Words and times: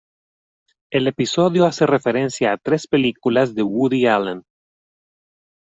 El 0.91 1.05
episodio 1.07 1.67
hace 1.67 1.85
referencia 1.85 2.51
a 2.53 2.57
tres 2.57 2.87
películas 2.87 3.53
de 3.53 3.61
Woody 3.61 4.07
Allen. 4.07 4.41